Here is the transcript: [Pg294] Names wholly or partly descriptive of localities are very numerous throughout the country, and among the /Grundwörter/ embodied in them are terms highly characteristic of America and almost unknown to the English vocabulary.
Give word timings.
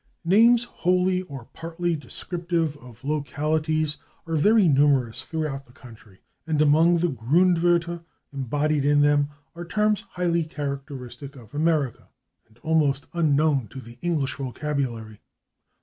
[Pg294] 0.25 0.29
Names 0.31 0.63
wholly 0.63 1.21
or 1.21 1.45
partly 1.53 1.95
descriptive 1.95 2.75
of 2.77 3.03
localities 3.03 3.97
are 4.25 4.35
very 4.35 4.67
numerous 4.67 5.21
throughout 5.21 5.67
the 5.67 5.71
country, 5.71 6.21
and 6.47 6.59
among 6.59 6.97
the 6.97 7.09
/Grundwörter/ 7.09 8.03
embodied 8.33 8.83
in 8.83 9.01
them 9.01 9.29
are 9.55 9.63
terms 9.63 10.01
highly 10.09 10.43
characteristic 10.43 11.35
of 11.35 11.53
America 11.53 12.09
and 12.47 12.57
almost 12.63 13.05
unknown 13.13 13.67
to 13.67 13.79
the 13.79 13.99
English 14.01 14.33
vocabulary. 14.33 15.21